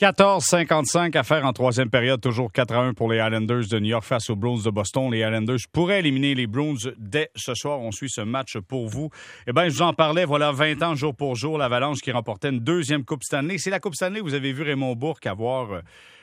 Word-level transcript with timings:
14-55 0.00 1.14
à 1.14 1.22
faire 1.22 1.44
en 1.44 1.52
troisième 1.52 1.90
période, 1.90 2.22
toujours 2.22 2.50
4 2.50 2.72
à 2.72 2.78
1 2.84 2.94
pour 2.94 3.12
les 3.12 3.18
Islanders 3.18 3.68
de 3.70 3.78
New 3.80 3.90
York 3.90 4.02
face 4.02 4.30
aux 4.30 4.34
Bruins 4.34 4.62
de 4.64 4.70
Boston. 4.70 5.10
Les 5.10 5.18
Islanders 5.18 5.58
pourraient 5.70 5.98
éliminer 5.98 6.34
les 6.34 6.46
Bruins 6.46 6.90
dès 6.96 7.30
ce 7.36 7.52
soir. 7.52 7.80
On 7.80 7.92
suit 7.92 8.08
ce 8.08 8.22
match 8.22 8.56
pour 8.60 8.88
vous. 8.88 9.10
Eh 9.46 9.52
bien, 9.52 9.68
je 9.68 9.74
vous 9.74 9.82
en 9.82 9.92
parlais, 9.92 10.24
voilà 10.24 10.52
20 10.52 10.82
ans 10.82 10.94
jour 10.94 11.14
pour 11.14 11.36
jour, 11.36 11.58
l'Avalanche 11.58 12.00
qui 12.00 12.12
remportait 12.12 12.48
une 12.48 12.60
deuxième 12.60 13.04
Coupe 13.04 13.22
Stanley. 13.22 13.58
C'est 13.58 13.68
la 13.68 13.78
Coupe 13.78 13.94
Stanley, 13.94 14.20
vous 14.20 14.32
avez 14.32 14.54
vu 14.54 14.62
Raymond 14.62 14.94
Bourque 14.94 15.26
avoir 15.26 15.70
euh, 15.70 15.80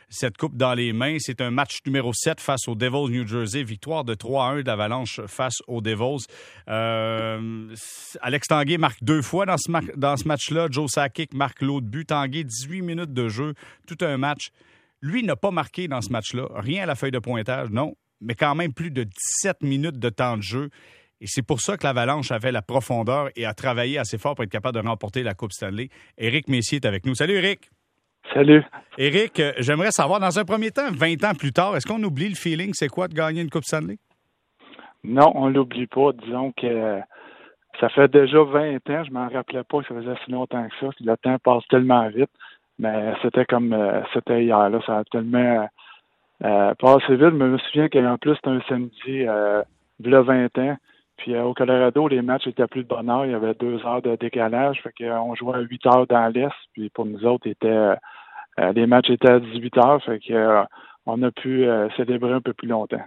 cette 0.09 0.37
coupe 0.37 0.55
dans 0.55 0.73
les 0.73 0.93
mains. 0.93 1.17
C'est 1.19 1.41
un 1.41 1.51
match 1.51 1.79
numéro 1.85 2.13
7 2.13 2.39
face 2.39 2.67
aux 2.67 2.75
Devils 2.75 3.11
New 3.11 3.27
Jersey. 3.27 3.63
Victoire 3.63 4.03
de 4.03 4.15
3-1 4.15 4.63
d'Avalanche 4.63 5.21
face 5.27 5.57
aux 5.67 5.81
Devils. 5.81 6.25
Euh, 6.69 7.75
Alex 8.21 8.47
Tanguay 8.47 8.77
marque 8.77 9.03
deux 9.03 9.21
fois 9.21 9.45
dans 9.45 9.57
ce, 9.57 9.71
dans 9.97 10.17
ce 10.17 10.27
match-là. 10.27 10.67
Joe 10.71 10.89
Sakic 10.89 11.33
marque 11.33 11.61
l'autre 11.61 11.87
but. 11.87 12.05
Tanguay, 12.05 12.43
18 12.43 12.81
minutes 12.81 13.13
de 13.13 13.27
jeu, 13.27 13.53
tout 13.85 13.97
un 14.01 14.17
match. 14.17 14.49
Lui 15.01 15.23
n'a 15.23 15.35
pas 15.35 15.51
marqué 15.51 15.87
dans 15.87 16.01
ce 16.01 16.09
match-là. 16.09 16.47
Rien 16.55 16.83
à 16.83 16.85
la 16.85 16.95
feuille 16.95 17.11
de 17.11 17.19
pointage, 17.19 17.69
non. 17.69 17.95
Mais 18.21 18.33
quand 18.33 18.55
même 18.55 18.73
plus 18.73 18.91
de 18.91 19.03
17 19.03 19.61
minutes 19.61 19.99
de 19.99 20.09
temps 20.09 20.37
de 20.37 20.41
jeu. 20.41 20.69
Et 21.19 21.27
c'est 21.27 21.41
pour 21.41 21.61
ça 21.61 21.77
que 21.77 21.83
l'Avalanche 21.83 22.31
avait 22.31 22.51
la 22.51 22.61
profondeur 22.61 23.29
et 23.35 23.45
a 23.45 23.53
travaillé 23.53 23.97
assez 23.97 24.17
fort 24.17 24.35
pour 24.35 24.43
être 24.43 24.51
capable 24.51 24.81
de 24.81 24.87
remporter 24.87 25.23
la 25.23 25.33
Coupe 25.33 25.51
Stanley. 25.51 25.89
Éric 26.17 26.47
Messier 26.47 26.77
est 26.77 26.85
avec 26.85 27.05
nous. 27.05 27.15
Salut, 27.15 27.35
Éric. 27.35 27.69
Salut. 28.33 28.63
Éric, 28.97 29.39
euh, 29.39 29.51
j'aimerais 29.59 29.91
savoir, 29.91 30.19
dans 30.19 30.37
un 30.37 30.43
premier 30.43 30.71
temps, 30.71 30.89
20 30.91 31.23
ans 31.23 31.33
plus 31.37 31.51
tard, 31.51 31.75
est-ce 31.75 31.87
qu'on 31.87 32.01
oublie 32.03 32.29
le 32.29 32.35
feeling, 32.35 32.71
c'est 32.73 32.87
quoi 32.87 33.07
de 33.07 33.13
gagner 33.13 33.41
une 33.41 33.49
Coupe 33.49 33.63
Stanley? 33.63 33.97
Non, 35.03 35.31
on 35.35 35.47
l'oublie 35.49 35.87
pas. 35.87 36.11
Disons 36.13 36.51
que 36.51 37.01
ça 37.79 37.89
fait 37.89 38.07
déjà 38.09 38.43
20 38.43 38.75
ans, 38.89 39.03
je 39.03 39.11
m'en 39.11 39.29
rappelais 39.29 39.63
pas 39.63 39.81
que 39.81 39.87
ça 39.87 39.95
faisait 39.95 40.15
si 40.25 40.31
longtemps 40.31 40.67
que 40.67 40.73
ça. 40.79 40.89
Le 40.99 41.15
temps 41.17 41.37
passe 41.43 41.63
tellement 41.69 42.07
vite, 42.09 42.31
mais 42.79 43.13
c'était 43.21 43.45
comme 43.45 43.73
euh, 43.73 44.01
c'était 44.13 44.43
hier. 44.43 44.69
Là. 44.69 44.79
Ça 44.85 44.99
a 44.99 45.03
tellement 45.05 45.67
euh, 46.43 46.73
passé 46.75 47.15
vite. 47.15 47.33
Mais 47.33 47.45
je 47.45 47.51
me 47.51 47.57
souviens 47.57 47.89
qu'en 47.89 48.17
plus, 48.17 48.35
c'était 48.35 48.49
un 48.49 48.61
samedi, 48.67 49.27
euh, 49.27 49.61
il 49.99 50.09
y 50.09 50.15
a 50.15 50.21
20 50.21 50.57
ans. 50.57 50.77
Puis 51.17 51.35
au 51.35 51.53
Colorado, 51.53 52.07
les 52.07 52.21
matchs 52.21 52.47
étaient 52.47 52.67
plus 52.67 52.83
de 52.83 52.87
bonne 52.87 53.09
heure. 53.09 53.25
Il 53.25 53.31
y 53.31 53.35
avait 53.35 53.55
deux 53.55 53.83
heures 53.85 54.01
de 54.01 54.15
décalage. 54.15 54.81
Fait 54.81 54.93
qu'on 54.97 55.35
jouait 55.35 55.57
à 55.57 55.61
8 55.61 55.85
heures 55.87 56.07
dans 56.07 56.27
l'Est. 56.33 56.53
Puis 56.73 56.89
pour 56.89 57.05
nous 57.05 57.25
autres, 57.25 57.47
était 57.47 57.67
euh, 57.67 57.95
les 58.75 58.87
matchs 58.87 59.09
étaient 59.09 59.31
à 59.31 59.39
18 59.39 59.77
heures, 59.77 60.03
fait 60.03 60.19
que 60.19 60.33
euh, 60.33 60.63
on 61.05 61.21
a 61.23 61.31
pu 61.31 61.65
euh, 61.65 61.87
célébrer 61.95 62.33
un 62.33 62.41
peu 62.41 62.53
plus 62.53 62.67
longtemps. 62.67 63.01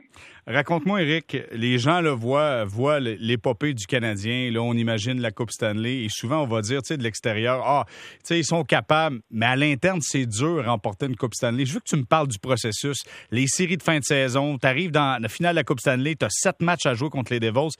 Raconte-moi, 0.47 1.03
Eric, 1.03 1.37
les 1.53 1.79
gens 1.79 2.01
le 2.01 2.11
voient, 2.11 2.65
voient 2.65 2.99
l'épopée 2.99 3.75
du 3.75 3.87
Canadien. 3.87 4.51
Là, 4.51 4.63
on 4.63 4.73
imagine 4.73 5.21
la 5.21 5.31
Coupe 5.31 5.51
Stanley 5.51 6.05
et 6.05 6.09
souvent 6.09 6.43
on 6.43 6.47
va 6.47 6.63
dire, 6.63 6.81
tu 6.83 6.89
sais, 6.89 6.97
de 6.97 7.03
l'extérieur, 7.03 7.63
ah, 7.65 7.85
tu 7.87 7.95
sais, 8.25 8.39
ils 8.39 8.45
sont 8.45 8.65
capables, 8.65 9.21
mais 9.31 9.47
à 9.47 9.55
l'interne, 9.55 10.01
c'est 10.01 10.27
dur 10.27 10.65
remporter 10.65 11.07
une 11.07 11.17
Coupe 11.17 11.35
Stanley. 11.35 11.67
Je 11.67 11.75
veux 11.75 11.81
que 11.81 11.89
tu 11.89 11.97
me 11.97 12.05
parles 12.05 12.29
du 12.29 12.39
processus, 12.39 13.03
les 13.31 13.47
séries 13.47 13.77
de 13.77 13.83
fin 13.83 13.99
de 13.99 14.05
saison. 14.05 14.57
Tu 14.57 14.67
arrives 14.67 14.93
dans 14.93 15.21
la 15.21 15.29
finale 15.29 15.55
de 15.55 15.61
la 15.61 15.65
Coupe 15.65 15.81
Stanley, 15.81 16.15
tu 16.15 16.25
as 16.25 16.31
sept 16.31 16.63
matchs 16.63 16.87
à 16.87 16.95
jouer 16.95 17.11
contre 17.11 17.33
les 17.33 17.41
Devils. 17.41 17.75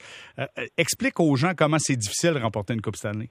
explique 0.77 1.19
aux 1.19 1.35
gens 1.35 1.53
comment 1.57 1.79
c'est 1.79 1.95
difficile 1.95 2.33
de 2.33 2.39
remporter 2.39 2.73
une 2.73 2.81
Coupe 2.81 2.95
Stanley. 2.95 3.29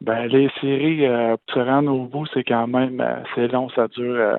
Ben 0.00 0.26
les 0.28 0.48
séries 0.60 1.04
euh, 1.04 1.36
pour 1.46 1.56
se 1.56 1.60
rendre 1.60 1.92
au 1.92 2.04
bout, 2.06 2.26
c'est 2.32 2.44
quand 2.44 2.66
même 2.66 3.00
euh, 3.00 3.16
c'est 3.34 3.48
long, 3.48 3.68
ça 3.70 3.86
dure 3.88 4.14
euh, 4.14 4.36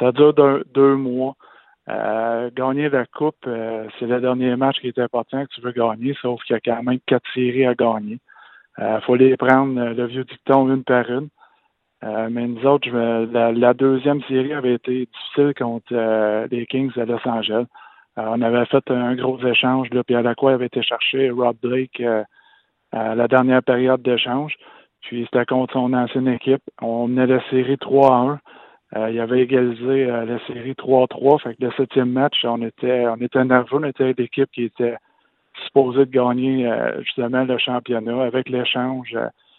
ça 0.00 0.10
dure 0.10 0.34
deux, 0.34 0.96
mois. 0.96 1.36
gagner 1.88 2.88
la 2.88 3.06
coupe, 3.06 3.48
c'est 3.98 4.06
le 4.06 4.20
dernier 4.20 4.56
match 4.56 4.80
qui 4.80 4.88
est 4.88 4.98
important 4.98 5.44
que 5.44 5.54
tu 5.54 5.60
veux 5.60 5.72
gagner, 5.72 6.14
sauf 6.20 6.42
qu'il 6.42 6.54
y 6.54 6.56
a 6.56 6.60
quand 6.60 6.82
même 6.82 6.98
quatre 7.06 7.24
séries 7.32 7.64
à 7.66 7.74
gagner. 7.74 8.18
Il 8.78 9.00
faut 9.06 9.14
les 9.14 9.36
prendre 9.36 9.80
le 9.94 10.06
vieux 10.06 10.24
dicton 10.24 10.68
une 10.68 10.84
par 10.84 11.08
une. 11.10 11.28
mais 12.02 12.46
nous 12.46 12.66
autres, 12.66 12.90
la, 12.90 13.72
deuxième 13.72 14.20
série 14.24 14.52
avait 14.52 14.74
été 14.74 15.06
difficile 15.06 15.54
contre 15.56 15.94
les 16.50 16.66
Kings 16.66 16.92
de 16.94 17.04
Los 17.04 17.26
Angeles. 17.26 17.66
on 18.16 18.42
avait 18.42 18.66
fait 18.66 18.90
un 18.90 19.14
gros 19.14 19.40
échange, 19.46 19.88
là, 19.92 20.04
puis 20.04 20.16
à 20.16 20.20
la 20.22 20.34
quoi 20.34 20.52
avait 20.52 20.66
été 20.66 20.82
cherché 20.82 21.30
Rob 21.30 21.56
Blake 21.62 22.02
à 22.92 23.14
la 23.14 23.28
dernière 23.28 23.62
période 23.62 24.02
d'échange. 24.02 24.58
Puis 25.06 25.24
c'était 25.24 25.46
contre 25.46 25.74
son 25.74 25.92
ancienne 25.92 26.26
équipe. 26.26 26.62
On 26.82 27.06
menait 27.06 27.28
la 27.28 27.40
série 27.48 27.78
3 27.78 28.12
à 28.12 28.18
1. 28.18 28.40
Euh, 28.96 29.10
il 29.10 29.20
avait 29.20 29.42
égalisé 29.42 30.10
euh, 30.10 30.24
la 30.24 30.44
série 30.46 30.72
3-3. 30.72 31.42
Fait 31.42 31.54
que 31.54 31.64
le 31.64 31.70
septième 31.76 32.10
match, 32.10 32.44
on 32.44 32.60
était 32.62 33.06
on 33.06 33.16
était 33.16 33.44
nerveux. 33.44 33.78
On 33.78 33.84
était 33.84 34.14
l'équipe 34.18 34.50
qui 34.50 34.64
était 34.64 34.96
supposée 35.64 36.06
de 36.06 36.10
gagner 36.10 36.66
euh, 36.66 37.00
justement 37.02 37.44
le 37.44 37.56
championnat. 37.56 38.24
Avec 38.24 38.48
l'échange, 38.48 39.16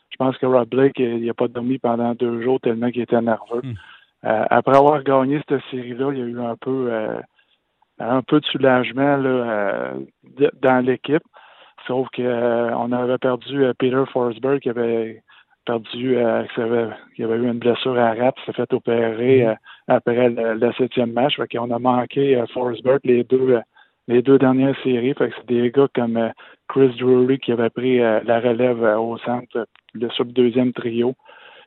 je 0.10 0.16
pense 0.18 0.38
que 0.38 0.46
Rob 0.46 0.68
Blake 0.68 1.00
il 1.00 1.26
n'a 1.26 1.34
pas 1.34 1.48
dormi 1.48 1.78
pendant 1.78 2.14
deux 2.14 2.42
jours 2.42 2.60
tellement 2.60 2.92
qu'il 2.92 3.02
était 3.02 3.22
nerveux. 3.22 3.62
Hmm. 3.64 3.76
après 4.24 4.76
avoir 4.76 5.04
gagné 5.04 5.42
cette 5.48 5.62
série-là, 5.72 6.12
il 6.12 6.20
y 6.20 6.22
a 6.22 6.26
eu 6.26 6.42
un 6.42 6.56
peu 6.58 6.92
un 8.00 8.22
peu 8.22 8.42
de 8.42 8.46
soulagement 8.46 9.16
là, 9.18 9.94
dans 10.62 10.86
l'équipe. 10.86 11.24
Sauf 11.86 12.08
qu'on 12.16 12.92
avait 12.92 13.18
perdu 13.18 13.64
Peter 13.78 14.04
Forsberg 14.12 14.60
qui 14.60 14.70
avait 14.70 15.24
perdu, 15.68 16.18
euh, 16.18 16.44
qu'il 16.54 16.64
avait, 16.64 16.90
y 17.18 17.24
avait 17.24 17.36
eu 17.36 17.48
une 17.48 17.60
blessure 17.60 18.00
à 18.00 18.14
rate, 18.14 18.36
s'est 18.46 18.54
fait 18.54 18.72
opérer 18.74 19.42
mm-hmm. 19.42 19.50
euh, 19.50 19.56
après 19.88 20.30
le, 20.30 20.72
septième 20.78 21.12
match. 21.12 21.36
Fait 21.36 21.48
qu'on 21.48 21.72
a 21.72 21.80
manqué 21.80 22.38
euh, 22.38 22.46
Forsberg 22.54 23.02
les 23.04 23.24
deux 23.24 23.52
euh, 23.52 23.62
les 24.08 24.22
deux 24.22 24.40
dernières 24.40 24.76
séries. 24.84 25.14
Fait 25.14 25.30
que 25.30 25.36
c'est 25.36 25.48
des 25.48 25.70
gars 25.70 25.90
comme 25.94 26.32
Chris 26.70 26.96
Drury 26.98 27.40
qui 27.40 27.52
avait 27.52 27.70
pris 27.70 27.98
la 28.00 28.40
relève 28.40 28.82
au 28.82 29.18
centre 29.18 29.68
le, 29.94 30.10
sur 30.12 30.24
le 30.24 30.32
deuxième 30.32 30.72
trio. 30.72 31.14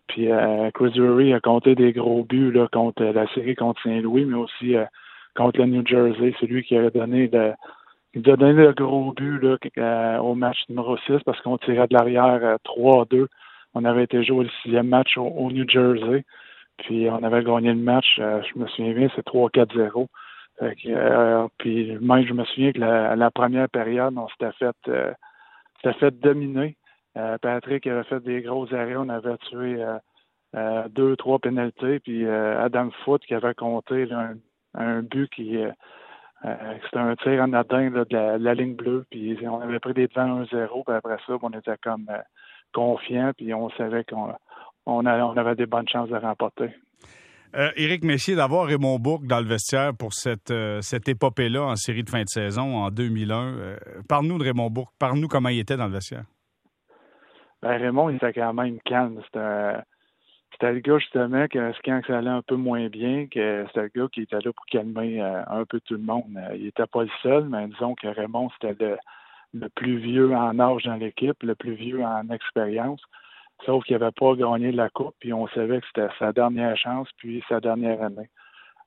Puis 0.08 0.28
Chris 0.72 0.92
Drury 0.96 1.34
a 1.34 1.40
compté 1.40 1.74
des 1.74 1.92
gros 1.92 2.24
buts 2.24 2.50
là, 2.50 2.66
contre 2.72 3.04
la 3.04 3.26
série 3.34 3.56
contre 3.56 3.82
Saint-Louis, 3.82 4.24
mais 4.24 4.38
aussi 4.38 4.74
contre 5.36 5.60
le 5.60 5.66
New 5.66 5.86
Jersey. 5.86 6.34
C'est 6.40 6.46
lui 6.46 6.62
qui 6.64 6.78
a 6.78 6.88
donné 6.88 7.28
le 7.30 7.52
il 8.14 8.28
a 8.30 8.36
donné 8.36 8.54
le 8.54 8.72
gros 8.72 9.12
but 9.12 9.38
là, 9.76 10.22
au 10.22 10.34
match 10.34 10.56
numéro 10.70 10.96
6 10.96 11.18
parce 11.26 11.38
qu'on 11.42 11.58
tirait 11.58 11.88
de 11.88 11.94
l'arrière 11.94 12.56
3-2 12.64 13.26
on 13.74 13.84
avait 13.84 14.04
été 14.04 14.22
jouer 14.24 14.44
le 14.44 14.50
sixième 14.62 14.88
match 14.88 15.16
au, 15.16 15.50
New 15.50 15.68
Jersey. 15.68 16.24
Puis 16.78 17.08
on 17.10 17.22
avait 17.22 17.44
gagné 17.44 17.68
le 17.68 17.80
match, 17.80 18.16
euh, 18.18 18.40
je 18.42 18.58
me 18.58 18.66
souviens 18.68 18.94
bien, 18.94 19.08
c'est 19.14 19.26
3-4-0. 19.26 20.06
Euh, 20.62 21.48
puis 21.58 21.98
même 22.00 22.26
je 22.26 22.32
me 22.32 22.44
souviens 22.44 22.72
que 22.72 22.78
la, 22.80 23.30
première 23.30 23.68
période, 23.68 24.14
on 24.16 24.28
s'était 24.28 24.52
fait 24.52 24.76
euh, 24.88 26.10
dominer. 26.10 26.76
Patrick 27.42 27.86
avait 27.86 28.04
fait 28.04 28.20
des 28.20 28.40
gros 28.42 28.72
arrêts, 28.72 28.96
on 28.96 29.08
avait 29.08 29.36
tué 29.48 29.84
deux, 30.90 31.16
trois 31.16 31.38
pénalités, 31.38 31.98
puis 32.00 32.26
Adam 32.26 32.90
Foote 33.04 33.24
qui 33.26 33.34
avait 33.34 33.54
compté 33.54 34.08
un, 34.74 35.02
but 35.02 35.28
qui 35.30 35.58
c'était 36.42 36.98
un 36.98 37.16
tir 37.16 37.42
en 37.42 37.52
adin 37.52 37.90
de, 37.90 38.06
la, 38.10 38.54
ligne 38.54 38.74
bleue, 38.74 39.04
puis 39.10 39.36
on 39.46 39.60
avait 39.60 39.80
pris 39.80 39.92
des 39.92 40.06
devants 40.06 40.42
1-0, 40.42 40.84
puis 40.84 40.94
après 40.94 41.18
ça, 41.26 41.36
on 41.42 41.50
était 41.50 41.76
comme 41.82 42.06
confiant, 42.72 43.32
puis 43.36 43.52
on 43.54 43.70
savait 43.70 44.04
qu'on 44.04 44.32
on, 44.86 45.06
avait 45.06 45.54
des 45.54 45.66
bonnes 45.66 45.88
chances 45.88 46.08
de 46.08 46.16
remporter. 46.16 46.70
Euh, 47.56 47.70
Éric 47.76 48.04
Messier, 48.04 48.36
d'avoir 48.36 48.66
Raymond 48.66 48.98
Bourque 49.00 49.26
dans 49.26 49.40
le 49.40 49.46
vestiaire 49.46 49.92
pour 49.98 50.12
cette, 50.12 50.52
euh, 50.52 50.80
cette 50.82 51.08
épopée-là 51.08 51.64
en 51.64 51.76
série 51.76 52.04
de 52.04 52.10
fin 52.10 52.22
de 52.22 52.28
saison 52.28 52.76
en 52.76 52.90
2001, 52.90 53.58
euh, 53.58 53.76
parle-nous 54.08 54.38
de 54.38 54.44
Raymond 54.44 54.70
Bourque. 54.70 54.92
Parle-nous 55.00 55.26
comment 55.26 55.48
il 55.48 55.58
était 55.58 55.76
dans 55.76 55.86
le 55.86 55.92
vestiaire. 55.92 56.24
Ben, 57.60 57.76
Raymond, 57.76 58.10
il 58.10 58.16
était 58.16 58.32
quand 58.32 58.54
même 58.54 58.78
calme. 58.84 59.20
C'était 59.24 60.72
le 60.72 60.78
gars, 60.78 60.98
justement, 60.98 61.46
que 61.48 61.72
quand 61.84 62.00
ça 62.06 62.18
allait 62.18 62.30
un 62.30 62.42
peu 62.42 62.54
moins 62.54 62.88
bien, 62.88 63.26
que 63.26 63.64
c'était 63.66 63.82
le 63.82 64.00
gars 64.02 64.08
qui 64.12 64.22
était 64.22 64.36
là 64.36 64.52
pour 64.52 64.66
calmer 64.66 65.20
un 65.20 65.64
peu 65.64 65.80
tout 65.80 65.94
le 65.94 66.02
monde. 66.02 66.38
il 66.54 66.64
n'était 66.64 66.86
pas 66.86 67.02
le 67.02 67.10
seul, 67.22 67.48
mais 67.48 67.66
disons 67.66 67.94
que 67.96 68.06
Raymond, 68.06 68.48
c'était 68.60 68.76
le, 68.84 68.96
le 69.54 69.68
plus 69.68 69.98
vieux 69.98 70.34
en 70.34 70.58
âge 70.58 70.84
dans 70.84 70.96
l'équipe, 70.96 71.42
le 71.42 71.54
plus 71.54 71.74
vieux 71.74 72.02
en 72.02 72.28
expérience. 72.30 73.02
Sauf 73.66 73.84
qu'il 73.84 73.96
n'avait 73.96 74.12
pas 74.12 74.34
gagné 74.34 74.72
la 74.72 74.88
Coupe, 74.88 75.14
puis 75.20 75.32
on 75.32 75.46
savait 75.48 75.80
que 75.80 75.86
c'était 75.88 76.12
sa 76.18 76.32
dernière 76.32 76.76
chance, 76.76 77.08
puis 77.18 77.42
sa 77.48 77.60
dernière 77.60 78.02
année. 78.02 78.30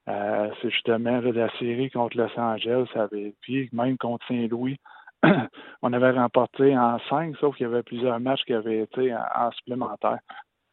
Euh, 0.10 0.50
c'est 0.62 0.69
justement 0.69 1.21
la 1.21 1.50
série 1.60 1.89
contre 1.89 2.18
Los 2.18 2.38
Angeles, 2.38 2.88
avait, 2.95 3.33
puis 3.42 3.69
même 3.71 3.98
contre 3.98 4.25
Saint-Louis, 4.27 4.77
on 5.81 5.94
avait 5.94 6.12
remporté 6.12 6.77
en 6.77 7.00
cinq, 7.09 7.38
sauf 7.38 7.56
qu'il 7.56 7.66
y 7.66 7.69
avait 7.69 7.83
plusieurs 7.83 8.19
matchs 8.19 8.44
qui 8.45 8.54
avaient 8.54 8.80
été 8.80 9.13
en, 9.13 9.51
supplémentaire. 9.51 10.19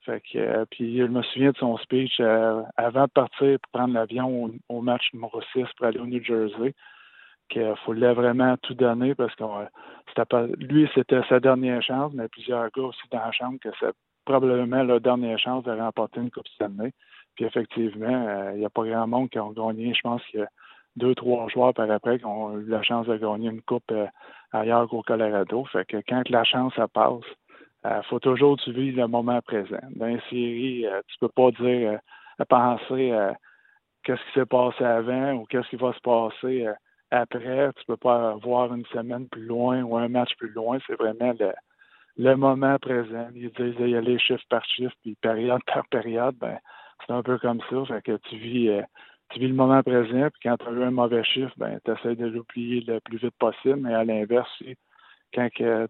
Euh, 0.09 0.65
puis 0.71 0.99
je 0.99 1.05
me 1.05 1.23
souviens 1.23 1.53
de 1.53 1.57
son 1.59 1.77
speech 1.77 2.19
euh, 2.19 2.63
avant 2.77 3.05
de 3.05 3.11
partir 3.11 3.59
pour 3.61 3.81
prendre 3.81 3.95
l'avion 3.95 4.45
au, 4.45 4.51
au, 4.69 4.81
match 4.81 5.13
numéro 5.13 5.41
6 5.53 5.67
pour 5.77 5.87
aller 5.87 6.01
au 6.01 6.07
New 6.07 6.23
Jersey 6.25 6.75
qu'il 7.50 7.75
fallait 7.85 8.14
vraiment 8.14 8.56
tout 8.58 8.75
donner 8.75 9.14
parce 9.14 9.35
que 9.35 9.44
lui, 10.56 10.88
c'était 10.94 11.23
sa 11.29 11.41
dernière 11.41 11.82
chance, 11.82 12.12
mais 12.14 12.29
plusieurs 12.29 12.70
gars 12.70 12.82
aussi 12.82 13.02
dans 13.11 13.19
la 13.19 13.32
chambre 13.32 13.58
que 13.61 13.69
c'est 13.79 13.93
probablement 14.25 14.82
leur 14.82 15.00
dernière 15.00 15.38
chance 15.38 15.64
de 15.64 15.73
remporter 15.73 16.20
une 16.20 16.31
Coupe 16.31 16.49
Stanley. 16.49 16.93
Puis 17.35 17.44
effectivement, 17.44 18.26
euh, 18.29 18.52
il 18.55 18.61
n'y 18.61 18.64
a 18.64 18.70
pas 18.70 18.85
grand 18.85 19.06
monde 19.06 19.31
qui 19.31 19.38
ont 19.38 19.50
gagné. 19.50 19.93
Je 19.94 20.00
pense 20.02 20.23
qu'il 20.26 20.41
y 20.41 20.43
a 20.43 20.49
deux, 20.97 21.14
trois 21.14 21.49
joueurs 21.49 21.75
par 21.75 21.91
après 21.91 22.19
qui 22.19 22.25
ont 22.25 22.58
eu 22.58 22.67
la 22.67 22.82
chance 22.82 23.06
de 23.06 23.17
gagner 23.17 23.50
une 23.50 23.62
Coupe 23.62 23.91
euh, 23.93 24.06
ailleurs 24.52 24.88
qu'au 24.88 25.02
Colorado. 25.02 25.64
Fait 25.67 25.85
que 25.85 25.99
quand 26.08 26.29
la 26.29 26.44
chance 26.44 26.75
ça 26.75 26.88
passe, 26.88 27.25
il 27.85 27.91
euh, 27.91 28.02
faut 28.05 28.20
toujours 28.20 28.56
tu 28.58 28.73
vis 28.73 28.93
le 28.93 29.06
moment 29.06 29.41
présent. 29.43 29.81
Dans 29.97 30.06
une 30.06 30.20
série, 30.31 30.87
tu 31.08 31.19
peux 31.19 31.29
pas 31.29 31.50
dire 31.52 31.99
penser 32.49 33.12
à 33.12 33.35
qu'est-ce 34.02 34.23
qui 34.26 34.41
s'est 34.41 34.47
passé 34.47 34.85
avant 34.85 35.32
ou 35.35 35.44
qu'est-ce 35.47 35.69
qui 35.69 35.76
va 35.76 35.93
se 35.93 36.00
passer 36.00 36.67
après. 37.11 37.73
Tu 37.77 37.85
peux 37.87 37.97
pas 37.97 38.35
voir 38.43 38.75
une 38.75 38.87
semaine 38.87 39.29
plus 39.29 39.45
loin 39.45 39.83
ou 39.83 39.97
un 39.97 40.09
match 40.09 40.31
plus 40.39 40.51
loin. 40.51 40.79
C'est 40.87 40.97
vraiment 40.97 41.35
le, 41.39 41.53
le 42.17 42.37
moment 42.37 42.79
présent. 42.79 43.29
Ils 43.35 43.51
disent 43.51 43.75
il 43.79 43.91
y 43.91 43.97
a 43.97 44.01
les 44.01 44.19
chiffres 44.19 44.45
par 44.49 44.65
chiffre, 44.65 44.95
puis 45.03 45.17
période 45.21 45.62
par 45.67 45.87
période, 45.89 46.37
ben 46.37 46.59
c'est 47.07 47.12
un 47.12 47.23
peu 47.23 47.39
comme 47.39 47.61
ça. 47.71 48.01
Que 48.03 48.17
tu 48.29 48.37
vis 48.37 48.69
euh, 48.69 48.83
tu 49.31 49.41
vis 49.41 49.49
le 49.49 49.55
moment 49.55 49.83
présent, 49.83 50.29
puis 50.31 50.41
quand 50.43 50.57
tu 50.57 50.69
as 50.69 50.73
eu 50.73 50.83
un 50.83 50.91
mauvais 50.91 51.25
chiffre, 51.25 51.53
ben 51.57 51.79
tu 51.85 51.93
essaies 51.93 52.17
de 52.17 52.27
l'oublier 52.27 52.81
le 52.81 53.01
plus 53.01 53.19
vite 53.19 53.35
possible, 53.39 53.81
mais 53.81 53.95
à 53.95 54.05
l'inverse, 54.05 54.51
quand 55.33 55.49
que 55.55 55.89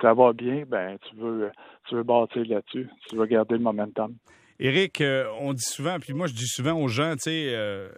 ça 0.00 0.14
va 0.14 0.32
bien, 0.32 0.64
ben 0.66 0.98
tu 1.08 1.16
veux 1.16 1.50
tu 1.88 1.94
veux 1.94 2.02
bâtir 2.02 2.44
là-dessus. 2.46 2.88
Tu 3.08 3.16
veux 3.16 3.26
garder 3.26 3.54
le 3.54 3.60
momentum. 3.60 4.14
Éric, 4.60 5.00
euh, 5.00 5.26
on 5.38 5.52
dit 5.52 5.62
souvent, 5.62 5.98
puis 6.00 6.12
moi 6.12 6.26
je 6.26 6.34
dis 6.34 6.48
souvent 6.48 6.72
aux 6.72 6.88
gens, 6.88 7.12
tu 7.12 7.30
sais, 7.30 7.54
euh, 7.54 7.88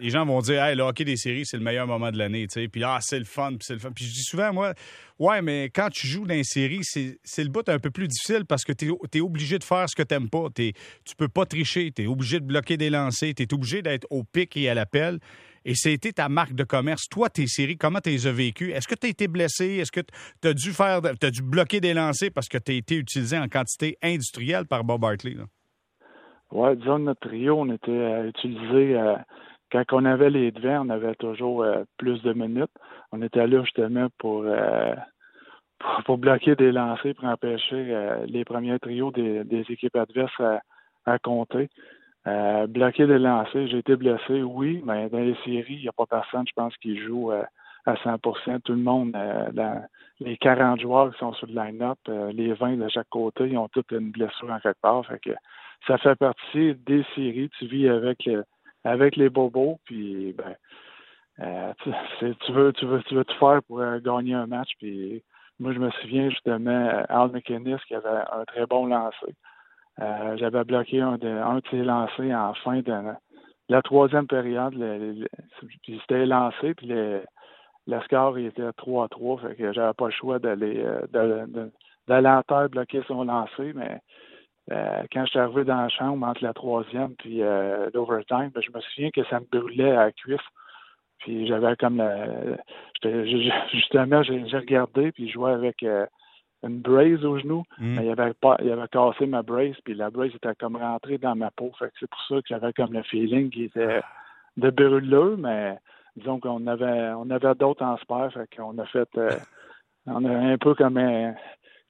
les 0.00 0.10
gens 0.10 0.24
vont 0.24 0.40
dire, 0.40 0.62
hey, 0.62 0.76
le 0.76 0.82
hockey 0.82 1.04
des 1.04 1.16
séries, 1.16 1.44
c'est 1.44 1.56
le 1.56 1.62
meilleur 1.62 1.86
moment 1.86 2.10
de 2.10 2.18
l'année, 2.18 2.46
tu 2.46 2.60
sais. 2.60 2.68
Puis 2.68 2.82
ah, 2.84 2.98
c'est 3.00 3.18
le 3.18 3.24
fun, 3.24 3.50
puis 3.50 3.58
c'est 3.62 3.74
le 3.74 3.78
fun. 3.78 3.90
Puis 3.94 4.04
je 4.04 4.12
dis 4.12 4.22
souvent, 4.22 4.52
moi, 4.52 4.74
ouais, 5.18 5.42
mais 5.42 5.70
quand 5.74 5.88
tu 5.90 6.06
joues 6.06 6.26
dans 6.26 6.34
une 6.34 6.44
série, 6.44 6.80
c'est 6.82 7.44
le 7.44 7.50
bout 7.50 7.68
un 7.68 7.78
peu 7.78 7.90
plus 7.90 8.08
difficile 8.08 8.44
parce 8.46 8.64
que 8.64 8.72
tu 8.72 8.92
es, 9.14 9.20
obligé 9.20 9.58
de 9.58 9.64
faire 9.64 9.88
ce 9.88 9.94
que 9.94 10.02
tu 10.02 10.14
n'aimes 10.14 10.30
pas. 10.30 10.46
Es, 10.58 10.72
tu 11.04 11.14
peux 11.16 11.28
pas 11.28 11.46
tricher, 11.46 11.92
tu 11.92 12.02
es 12.02 12.06
obligé 12.06 12.40
de 12.40 12.44
bloquer 12.46 12.76
des 12.76 12.90
lancers, 12.90 13.34
tu 13.34 13.42
es 13.42 13.54
obligé 13.54 13.82
d'être 13.82 14.06
au 14.10 14.24
pic 14.24 14.56
et 14.56 14.68
à 14.68 14.74
l'appel. 14.74 15.18
Et 15.64 15.74
c'était 15.74 16.12
ta 16.12 16.30
marque 16.30 16.54
de 16.54 16.64
commerce. 16.64 17.06
Toi, 17.10 17.28
tes 17.28 17.46
séries, 17.46 17.76
comment 17.76 18.00
tu 18.00 18.10
les 18.10 18.26
as 18.26 18.32
vécues? 18.32 18.72
Est-ce 18.72 18.88
que 18.88 18.94
tu 18.94 19.06
as 19.06 19.10
été 19.10 19.28
blessé? 19.28 19.76
Est-ce 19.76 19.92
que 19.92 20.00
tu 20.00 20.48
as 20.48 20.54
dû 20.54 20.72
faire, 20.72 21.00
as 21.04 21.30
dû 21.30 21.42
bloquer 21.42 21.80
des 21.80 21.92
lancers 21.92 22.30
parce 22.34 22.48
que 22.48 22.56
tu 22.56 22.72
as 22.72 22.74
été 22.76 22.96
utilisé 22.96 23.36
en 23.36 23.48
quantité 23.48 23.98
industrielle 24.02 24.64
par 24.66 24.84
Bob 24.84 25.04
Hartley? 25.04 25.36
Oui, 26.52 26.76
disons 26.76 26.98
notre 26.98 27.28
trio, 27.28 27.60
on 27.60 27.72
était 27.72 27.90
euh, 27.90 28.28
utilisé 28.28 28.96
euh, 28.96 29.14
quand 29.70 29.84
on 29.92 30.04
avait 30.04 30.30
les 30.30 30.50
devants, 30.50 30.86
on 30.86 30.90
avait 30.90 31.14
toujours 31.14 31.62
euh, 31.62 31.84
plus 31.96 32.22
de 32.22 32.32
minutes. 32.32 32.70
On 33.12 33.22
était 33.22 33.46
là 33.46 33.62
justement 33.62 34.08
pour, 34.18 34.42
euh, 34.44 34.94
pour, 36.04 36.18
bloquer 36.18 36.56
des 36.56 36.72
lancers, 36.72 37.14
pour 37.14 37.26
empêcher 37.26 37.86
euh, 37.94 38.24
les 38.26 38.44
premiers 38.44 38.78
trios 38.78 39.10
des, 39.12 39.64
équipes 39.68 39.96
adverses 39.96 40.40
à, 41.06 41.18
compter. 41.18 41.68
bloquer 42.68 43.06
des 43.06 43.18
lancers, 43.18 43.66
j'ai 43.68 43.78
été 43.78 43.96
blessé, 43.96 44.42
oui, 44.42 44.82
mais 44.84 45.08
dans 45.08 45.18
les 45.18 45.36
séries, 45.44 45.74
il 45.74 45.82
n'y 45.82 45.88
a 45.88 45.92
pas 45.92 46.06
personne, 46.06 46.44
je 46.46 46.52
pense, 46.54 46.76
qui 46.76 46.98
joue 46.98 47.30
à 47.32 47.94
100% 47.94 48.60
Tout 48.60 48.72
le 48.72 48.78
monde, 48.78 49.12
dans 49.12 49.84
les 50.20 50.36
40 50.36 50.80
joueurs 50.80 51.12
qui 51.12 51.18
sont 51.18 51.32
sur 51.32 51.46
le 51.48 51.54
line-up, 51.54 51.98
les 52.32 52.52
20 52.52 52.76
de 52.76 52.88
chaque 52.88 53.08
côté, 53.08 53.48
ils 53.48 53.58
ont 53.58 53.68
toutes 53.68 53.90
une 53.90 54.10
blessure 54.10 54.50
en 54.50 54.60
quelque 54.60 54.80
part. 54.80 55.04
Fait 55.06 55.18
que 55.18 55.30
ça 55.86 55.98
fait 55.98 56.14
partie 56.14 56.74
des 56.86 57.04
séries. 57.16 57.50
Tu 57.58 57.66
vis 57.66 57.88
avec 57.88 58.28
avec 58.84 59.16
les 59.16 59.28
bobos, 59.28 59.78
puis 59.84 60.32
ben, 60.32 60.56
euh, 61.40 61.72
tu, 61.82 62.52
veux, 62.52 62.72
tu 62.72 62.86
veux, 62.86 63.02
tu 63.02 63.14
veux 63.14 63.24
tout 63.24 63.38
faire 63.38 63.62
pour 63.66 63.80
euh, 63.80 63.98
gagner 64.00 64.34
un 64.34 64.46
match. 64.46 64.70
Puis 64.78 65.22
moi, 65.58 65.72
je 65.72 65.78
me 65.78 65.90
souviens 65.90 66.28
justement 66.30 67.04
Al 67.08 67.30
McInnes 67.30 67.78
qui 67.86 67.94
avait 67.94 68.08
un 68.32 68.44
très 68.46 68.66
bon 68.66 68.86
lancer. 68.86 69.34
Euh, 70.00 70.36
j'avais 70.38 70.64
bloqué 70.64 71.00
un 71.00 71.18
de, 71.18 71.28
un 71.28 71.56
de 71.56 71.62
ses 71.70 71.82
lancers 71.82 72.34
en 72.34 72.54
fin 72.54 72.80
de 72.80 72.92
la 73.68 73.82
troisième 73.82 74.26
période. 74.26 74.74
puis 75.60 76.00
c'était 76.00 76.26
lancé, 76.26 76.74
puis 76.74 76.86
le, 76.86 77.22
le 77.86 78.00
score 78.02 78.38
était 78.38 78.72
3 78.72 79.04
à 79.04 79.08
3, 79.08 79.40
fait 79.40 79.56
que 79.56 79.72
j'avais 79.72 79.94
pas 79.94 80.06
le 80.06 80.12
choix 80.12 80.38
d'aller 80.38 80.84
d'aller 81.12 82.28
en 82.28 82.42
terre 82.42 82.68
bloquer 82.68 83.02
son 83.06 83.24
lancer, 83.24 83.72
mais 83.74 84.00
euh, 84.72 85.02
quand 85.12 85.24
je 85.24 85.30
suis 85.30 85.38
arrivé 85.38 85.64
dans 85.64 85.82
la 85.82 85.88
chambre 85.88 86.26
entre 86.26 86.44
la 86.44 86.52
troisième 86.52 87.14
puis 87.16 87.42
euh, 87.42 87.90
l'overtime, 87.92 88.50
ben, 88.54 88.62
je 88.62 88.70
me 88.72 88.80
souviens 88.80 89.10
que 89.10 89.24
ça 89.24 89.40
me 89.40 89.46
brûlait 89.50 89.90
à 89.90 90.06
la 90.06 90.12
cuisse. 90.12 90.38
Puis 91.18 91.46
j'avais 91.48 91.76
comme 91.76 91.98
la, 91.98 92.56
justement, 93.72 94.22
j'ai 94.22 94.56
regardé 94.56 95.12
puis 95.12 95.28
je 95.28 95.34
jouais 95.34 95.52
avec 95.52 95.82
euh, 95.82 96.06
une 96.62 96.80
brace 96.80 97.24
au 97.24 97.38
genou. 97.38 97.64
Mm. 97.78 97.96
Mais 97.96 98.06
il 98.06 98.10
avait 98.12 98.34
pas, 98.34 98.56
il 98.62 98.70
avait 98.70 98.88
cassé 98.88 99.26
ma 99.26 99.42
brace 99.42 99.80
puis 99.84 99.94
la 99.94 100.10
brace 100.10 100.34
était 100.34 100.54
comme 100.54 100.76
rentrée 100.76 101.18
dans 101.18 101.34
ma 101.34 101.50
peau. 101.50 101.72
Fait 101.78 101.86
que 101.86 101.94
c'est 101.98 102.10
pour 102.10 102.22
ça 102.28 102.36
que 102.36 102.48
j'avais 102.48 102.72
comme 102.72 102.92
le 102.92 103.02
feeling 103.02 103.50
qui 103.50 103.64
était 103.64 104.00
de 104.56 104.70
brûleux, 104.70 105.36
mais 105.36 105.78
disons 106.16 106.38
qu'on 106.38 106.66
avait 106.68 107.10
on 107.16 107.28
avait 107.30 107.54
d'autres 107.56 107.84
en 107.84 107.96
spare, 107.98 108.32
fait 108.32 108.48
qu'on 108.56 108.78
a 108.78 108.86
fait 108.86 109.08
on 110.06 110.24
a 110.24 110.30
un 110.30 110.58
peu 110.58 110.74
comme 110.74 110.96
un, 110.96 111.34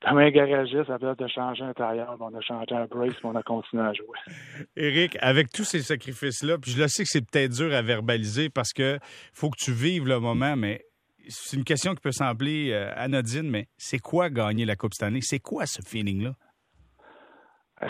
comme 0.02 0.18
un 0.18 0.30
garagiste, 0.30 0.88
à 0.88 0.98
place 0.98 1.16
de 1.16 1.28
changer 1.28 1.62
un 1.62 1.74
tailleur, 1.74 2.16
on 2.18 2.34
a 2.34 2.40
changé 2.40 2.74
un 2.74 2.86
brace 2.86 3.12
et 3.12 3.24
on 3.24 3.34
a 3.34 3.42
continué 3.42 3.82
à 3.82 3.92
jouer. 3.92 4.18
Éric, 4.76 5.18
avec 5.20 5.50
tous 5.52 5.64
ces 5.64 5.80
sacrifices-là, 5.80 6.56
puis 6.58 6.70
je 6.70 6.80
le 6.80 6.88
sais 6.88 7.02
que 7.02 7.08
c'est 7.10 7.24
peut-être 7.30 7.52
dur 7.52 7.74
à 7.74 7.82
verbaliser 7.82 8.48
parce 8.48 8.72
que 8.72 8.98
faut 9.34 9.50
que 9.50 9.58
tu 9.58 9.72
vives 9.72 10.06
le 10.06 10.18
moment, 10.18 10.56
mais 10.56 10.80
c'est 11.28 11.56
une 11.56 11.64
question 11.64 11.94
qui 11.94 12.00
peut 12.00 12.12
sembler 12.12 12.72
euh, 12.72 12.90
anodine, 12.96 13.50
mais 13.50 13.66
c'est 13.76 13.98
quoi 13.98 14.30
gagner 14.30 14.64
la 14.64 14.76
Coupe 14.76 14.94
cette 14.94 15.06
année? 15.06 15.20
C'est 15.20 15.38
quoi 15.38 15.66
ce 15.66 15.82
feeling-là? 15.82 16.32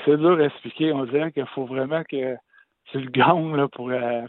C'est 0.04 0.16
dur 0.16 0.38
à 0.38 0.44
expliquer. 0.44 0.92
On 0.92 1.04
dirait 1.04 1.32
qu'il 1.32 1.46
faut 1.54 1.66
vraiment 1.66 2.02
que 2.04 2.36
tu 2.86 3.00
le 3.00 3.10
gagnes 3.10 3.56
là, 3.56 3.68
pour, 3.68 3.90
euh, 3.90 4.22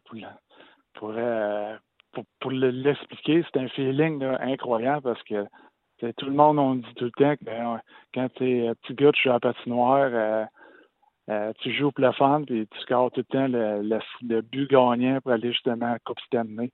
pour, 0.96 1.14
euh, 1.16 1.76
pour, 2.14 2.24
pour 2.40 2.52
l'expliquer. 2.52 3.44
C'est 3.44 3.60
un 3.60 3.68
feeling 3.70 4.24
incroyable 4.24 5.02
parce 5.04 5.24
que 5.24 5.46
tout 6.18 6.26
le 6.26 6.34
monde, 6.34 6.60
on 6.60 6.76
dit 6.76 6.94
tout 6.96 7.06
le 7.06 7.12
temps 7.12 7.36
que 7.36 7.44
ben, 7.44 7.80
quand 8.14 8.28
tu 8.36 8.66
es 8.66 8.74
petit 8.76 8.94
gars, 8.96 9.12
tu 9.12 9.24
joues 9.24 9.30
à 9.30 9.34
la 9.34 9.40
patinoire, 9.40 10.10
euh, 10.12 10.46
euh, 11.30 11.54
tu 11.60 11.72
joues 11.74 11.92
pour 11.92 12.04
le 12.04 12.12
fun, 12.14 12.44
puis 12.46 12.68
tu 12.68 12.80
scores 12.80 13.12
tout 13.12 13.22
le 13.22 13.26
temps 13.26 13.48
le, 13.48 14.42
but 14.42 14.70
gagnant 14.70 15.20
pour 15.22 15.32
aller 15.32 15.52
justement 15.52 15.88
à 15.88 15.94
la 15.94 16.00
Coupe 16.00 16.20
Stanley. 16.22 16.72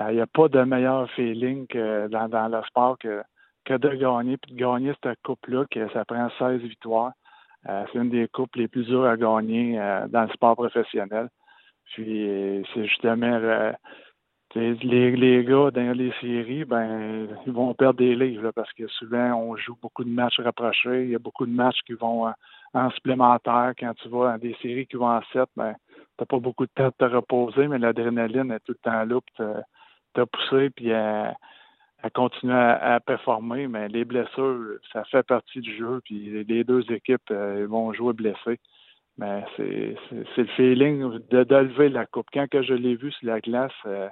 Il 0.00 0.06
euh, 0.06 0.12
n'y 0.12 0.20
a 0.20 0.26
pas 0.26 0.48
de 0.48 0.60
meilleur 0.62 1.08
feeling 1.12 1.66
que 1.68 2.08
dans, 2.08 2.28
dans 2.28 2.48
le 2.48 2.62
sport 2.64 2.98
que, 2.98 3.22
que 3.64 3.74
de 3.74 3.90
gagner. 3.90 4.36
Puis 4.36 4.54
de 4.54 4.58
gagner 4.58 4.92
cette 5.02 5.22
coupe-là, 5.22 5.64
que 5.70 5.88
ça 5.92 6.04
prend 6.04 6.28
16 6.38 6.60
victoires. 6.62 7.12
c'est 7.64 7.98
une 7.98 8.10
des 8.10 8.26
coupes 8.28 8.56
les 8.56 8.66
plus 8.66 8.84
dures 8.84 9.06
à 9.06 9.16
gagner 9.16 9.78
dans 10.08 10.22
le 10.22 10.32
sport 10.32 10.56
professionnel. 10.56 11.28
Puis 11.92 12.66
c'est 12.74 12.86
justement 12.86 13.72
les, 14.54 15.10
les 15.16 15.44
gars 15.44 15.70
dans 15.70 15.96
les 15.96 16.12
séries, 16.20 16.64
ben, 16.64 17.28
ils 17.46 17.52
vont 17.52 17.74
perdre 17.74 17.98
des 17.98 18.14
livres 18.14 18.52
parce 18.52 18.72
que 18.72 18.86
souvent 18.88 19.34
on 19.34 19.56
joue 19.56 19.76
beaucoup 19.80 20.04
de 20.04 20.10
matchs 20.10 20.38
rapprochés. 20.40 21.04
Il 21.04 21.10
y 21.10 21.14
a 21.14 21.18
beaucoup 21.18 21.46
de 21.46 21.52
matchs 21.52 21.80
qui 21.86 21.94
vont 21.94 22.32
en, 22.74 22.90
supplémentaire. 22.90 23.72
Quand 23.78 23.94
tu 23.94 24.08
vas 24.08 24.32
dans 24.32 24.38
des 24.38 24.56
séries 24.62 24.86
qui 24.86 24.96
vont 24.96 25.08
en 25.10 25.22
7, 25.32 25.48
ben, 25.56 25.74
t'as 26.16 26.24
pas 26.24 26.38
beaucoup 26.38 26.66
de 26.66 26.70
temps 26.74 26.88
de 26.88 26.94
te 26.96 27.04
reposer, 27.04 27.68
mais 27.68 27.78
l'adrénaline 27.78 28.52
est 28.52 28.60
tout 28.60 28.72
le 28.72 28.90
temps 28.90 29.04
là 29.04 29.20
pour 29.20 29.46
te, 30.14 30.24
pousser 30.24 30.70
puis 30.70 30.92
à, 30.92 31.34
continuer 32.14 32.54
à, 32.54 33.00
performer. 33.00 33.66
Mais 33.66 33.88
les 33.88 34.04
blessures, 34.04 34.78
ça 34.92 35.04
fait 35.04 35.24
partie 35.24 35.60
du 35.60 35.76
jeu. 35.76 36.00
Puis 36.04 36.44
les 36.44 36.62
deux 36.62 36.84
équipes 36.92 37.30
euh, 37.32 37.66
vont 37.68 37.92
jouer 37.92 38.12
blessés. 38.12 38.60
Mais 39.18 39.44
c'est 39.56 39.96
le 40.36 40.46
feeling 40.56 41.20
de, 41.30 41.44
de 41.44 41.56
lever 41.56 41.88
la 41.88 42.06
coupe. 42.06 42.26
Quand 42.32 42.48
que 42.48 42.62
je 42.62 42.74
l'ai 42.74 42.96
vu 42.96 43.12
sur 43.12 43.28
la 43.28 43.40
glace, 43.40 43.72
euh, 43.86 44.08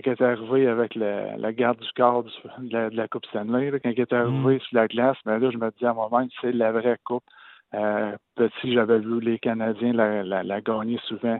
quand 0.00 0.12
il 0.12 0.22
est 0.22 0.22
arrivé 0.22 0.66
avec 0.68 0.94
la, 0.94 1.52
garde 1.52 1.78
du 1.78 1.92
corps 1.96 2.24
de, 2.24 2.96
la, 2.96 3.08
Coupe 3.08 3.26
Stanley, 3.26 3.70
quand 3.82 3.90
il 3.90 4.00
est 4.00 4.12
arrivé 4.12 4.56
mm. 4.56 4.60
sur 4.60 4.76
la 4.76 4.88
glace, 4.88 5.16
ben 5.24 5.38
là, 5.38 5.50
je 5.50 5.58
me 5.58 5.70
dis 5.78 5.86
à 5.86 5.92
moment, 5.92 6.26
c'est 6.40 6.52
la 6.52 6.72
vraie 6.72 6.98
Coupe. 7.04 7.24
Euh, 7.74 8.16
petit, 8.36 8.72
j'avais 8.72 8.98
vu 8.98 9.20
les 9.20 9.38
Canadiens 9.38 9.92
la, 9.92 10.60
gagner 10.60 10.98
souvent. 11.06 11.38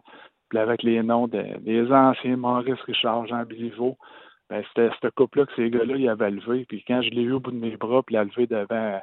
Puis 0.48 0.58
avec 0.58 0.82
les 0.82 1.02
noms 1.02 1.26
des 1.28 1.90
anciens 1.90 2.36
Maurice 2.36 2.80
Richard, 2.82 3.26
Jean 3.26 3.44
Biliveau, 3.44 3.96
ben, 4.48 4.62
c'était 4.68 4.90
cette 5.00 5.14
coupe-là 5.14 5.46
que 5.46 5.54
ces 5.56 5.70
gars-là 5.70 5.96
ils 5.96 6.08
avaient 6.08 6.30
levé. 6.30 6.64
Puis 6.68 6.84
quand 6.86 7.02
je 7.02 7.10
l'ai 7.10 7.22
eu 7.22 7.32
au 7.32 7.40
bout 7.40 7.50
de 7.50 7.56
mes 7.56 7.76
bras, 7.76 8.02
puis 8.02 8.14
l'a 8.14 8.24
levé 8.24 8.46
devant 8.46 9.00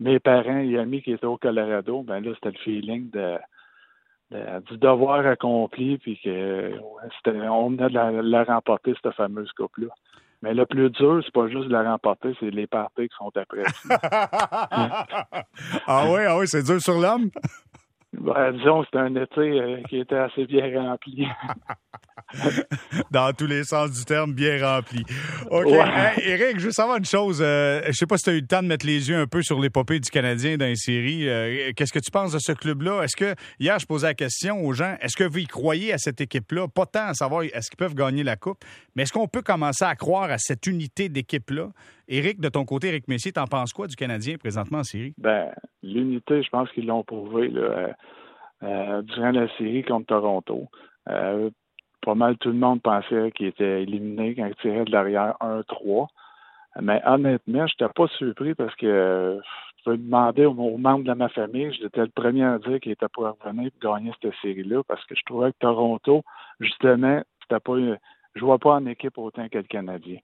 mes 0.00 0.18
parents 0.18 0.58
et 0.58 0.78
amis 0.78 1.02
qui 1.02 1.12
étaient 1.12 1.26
au 1.26 1.36
Colorado, 1.36 2.02
ben 2.02 2.20
là, 2.20 2.32
c'était 2.34 2.56
le 2.56 2.62
feeling 2.62 3.10
de 3.10 3.36
du 4.30 4.78
devoir 4.78 5.26
accompli, 5.26 5.98
puis 5.98 6.18
que 6.22 6.72
on 7.48 7.70
venait 7.70 7.88
de 7.88 8.30
la, 8.30 8.44
remporter, 8.44 8.94
cette 9.00 9.14
fameuse 9.14 9.52
coupe-là. 9.52 9.88
Mais 10.42 10.52
le 10.52 10.66
plus 10.66 10.90
dur, 10.90 11.22
c'est 11.24 11.32
pas 11.32 11.48
juste 11.48 11.68
de 11.68 11.72
la 11.72 11.90
remporter, 11.90 12.36
c'est 12.38 12.50
les 12.50 12.66
parties 12.66 13.08
qui 13.08 13.16
sont 13.16 13.32
après. 13.34 13.64
ah 15.86 16.04
oui, 16.08 16.20
ah 16.28 16.38
oui, 16.38 16.46
c'est 16.46 16.62
dur 16.62 16.80
sur 16.80 16.98
l'homme? 17.00 17.30
Ben, 18.20 18.52
disons 18.52 18.80
que 18.80 18.86
c'était 18.86 18.98
un 18.98 19.14
été 19.14 19.40
euh, 19.40 19.82
qui 19.88 19.98
était 19.98 20.16
assez 20.16 20.46
bien 20.46 20.70
rempli. 20.80 21.26
Dans 23.10 23.32
tous 23.32 23.46
les 23.46 23.64
sens 23.64 23.90
du 23.92 24.04
terme, 24.04 24.32
bien 24.32 24.64
rempli. 24.64 25.04
OK. 25.50 25.72
Eric, 26.22 26.58
je 26.58 26.66
veux 26.66 26.72
savoir 26.72 26.96
une 26.96 27.04
chose. 27.04 27.40
Euh, 27.42 27.82
je 27.86 27.92
sais 27.92 28.06
pas 28.06 28.16
si 28.16 28.24
tu 28.24 28.30
as 28.30 28.32
eu 28.34 28.40
le 28.40 28.46
temps 28.46 28.62
de 28.62 28.68
mettre 28.68 28.86
les 28.86 29.08
yeux 29.08 29.16
un 29.16 29.26
peu 29.26 29.42
sur 29.42 29.60
l'épopée 29.60 30.00
du 30.00 30.10
Canadien 30.10 30.56
dans 30.56 30.66
les 30.66 30.76
séries. 30.76 31.28
Euh, 31.28 31.72
qu'est-ce 31.76 31.92
que 31.92 31.98
tu 31.98 32.10
penses 32.10 32.32
de 32.32 32.38
ce 32.38 32.52
club-là? 32.52 33.02
Est-ce 33.02 33.16
que, 33.16 33.34
hier, 33.60 33.78
je 33.78 33.86
posais 33.86 34.06
la 34.06 34.14
question 34.14 34.64
aux 34.64 34.72
gens, 34.72 34.96
est-ce 35.00 35.16
que 35.16 35.24
vous 35.24 35.38
y 35.38 35.46
croyez 35.46 35.92
à 35.92 35.98
cette 35.98 36.20
équipe-là? 36.20 36.68
Pas 36.68 36.86
tant 36.86 37.06
à 37.08 37.14
savoir 37.14 37.42
est-ce 37.42 37.70
qu'ils 37.70 37.78
peuvent 37.78 37.94
gagner 37.94 38.24
la 38.24 38.36
Coupe, 38.36 38.64
mais 38.94 39.02
est-ce 39.02 39.12
qu'on 39.12 39.28
peut 39.28 39.42
commencer 39.42 39.84
à 39.84 39.94
croire 39.94 40.30
à 40.30 40.38
cette 40.38 40.66
unité 40.66 41.08
d'équipe-là? 41.08 41.68
Éric, 42.08 42.40
de 42.40 42.48
ton 42.48 42.64
côté, 42.64 42.88
Éric 42.88 43.08
Messier, 43.08 43.32
t'en 43.32 43.46
penses 43.46 43.72
quoi 43.72 43.86
du 43.86 43.96
Canadien 43.96 44.36
présentement 44.38 44.78
en 44.78 44.84
série? 44.84 45.14
Ben, 45.18 45.52
l'unité, 45.82 46.42
je 46.42 46.48
pense 46.50 46.70
qu'ils 46.72 46.86
l'ont 46.86 47.02
prouvé. 47.02 47.48
Là. 47.48 47.94
durant 49.02 49.30
la 49.32 49.48
série 49.56 49.82
contre 49.82 50.06
Toronto. 50.06 50.68
pas 51.04 52.14
mal 52.14 52.36
tout 52.38 52.50
le 52.50 52.58
monde 52.58 52.80
pensait 52.80 53.32
qu'il 53.32 53.48
était 53.48 53.82
éliminé 53.82 54.34
quand 54.34 54.46
il 54.46 54.54
tirait 54.56 54.84
de 54.84 54.92
l'arrière 54.92 55.36
1-3. 55.40 56.06
Mais 56.80 57.00
honnêtement, 57.06 57.66
je 57.66 57.74
n'étais 57.74 57.92
pas 57.92 58.06
surpris 58.08 58.54
parce 58.54 58.74
que 58.76 59.40
je 59.78 59.84
peux 59.84 59.96
demander 59.96 60.44
aux, 60.44 60.76
membres 60.76 61.04
de 61.04 61.12
ma 61.12 61.28
famille, 61.28 61.72
j'étais 61.72 62.02
le 62.02 62.08
premier 62.08 62.44
à 62.44 62.58
dire 62.58 62.80
qu'il 62.80 62.92
était 62.92 63.08
pour 63.08 63.24
revenir 63.24 63.70
pour 63.80 63.94
gagner 63.94 64.12
cette 64.20 64.34
série-là 64.42 64.82
parce 64.86 65.04
que 65.06 65.14
je 65.14 65.22
trouvais 65.24 65.52
que 65.52 65.58
Toronto, 65.60 66.22
justement, 66.60 67.22
c'était 67.42 67.60
pas 67.60 67.74
vois 68.36 68.58
pas 68.58 68.74
en 68.74 68.86
équipe 68.86 69.16
autant 69.16 69.48
que 69.48 69.58
le 69.58 69.64
Canadien. 69.64 70.18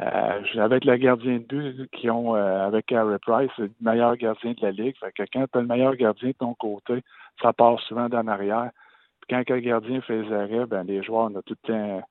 Euh, 0.00 0.42
avec 0.56 0.84
le 0.84 0.96
gardien 0.96 1.34
de 1.34 1.44
but 1.44 1.88
qui 1.92 2.10
ont 2.10 2.34
euh, 2.34 2.66
avec 2.66 2.90
Harry 2.90 3.16
Price, 3.20 3.50
le 3.58 3.70
meilleur 3.80 4.16
gardien 4.16 4.50
de 4.52 4.62
la 4.62 4.72
ligue. 4.72 4.96
Quand 5.00 5.26
tu 5.26 5.38
as 5.38 5.60
le 5.60 5.66
meilleur 5.68 5.94
gardien 5.94 6.30
de 6.30 6.34
ton 6.34 6.54
côté, 6.54 7.00
ça 7.40 7.52
part 7.52 7.78
souvent 7.80 8.08
d'en 8.08 8.26
arrière. 8.26 8.70
Quand 9.30 9.48
le 9.48 9.60
gardien 9.60 10.00
fait 10.00 10.22
les 10.22 10.32
arrêts, 10.32 10.66
ben 10.66 10.82
les 10.82 11.02
joueurs 11.02 11.26
ont 11.26 11.42
tout 11.46 11.54
le 11.62 11.68
temps 11.68 12.02